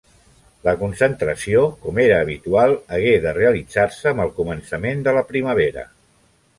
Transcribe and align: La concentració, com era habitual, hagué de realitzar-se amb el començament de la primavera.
La 0.67 0.71
concentració, 0.83 1.61
com 1.83 2.01
era 2.05 2.17
habitual, 2.27 2.75
hagué 2.99 3.13
de 3.29 3.37
realitzar-se 3.41 4.13
amb 4.15 4.27
el 4.27 4.35
començament 4.43 5.09
de 5.11 5.19
la 5.21 5.27
primavera. 5.33 5.91